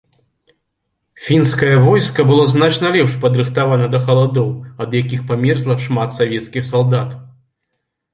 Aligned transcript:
Фінскае 1.25 1.73
войска 1.87 2.21
было 2.29 2.43
значна 2.53 2.87
лепш 2.95 3.13
падрыхтавана 3.25 3.89
да 3.97 4.01
халадоў, 4.07 4.49
ад 4.87 4.97
якіх 5.01 5.21
памерзла 5.29 5.77
шмат 5.85 6.09
савецкіх 6.17 6.63
салдат. 6.71 7.09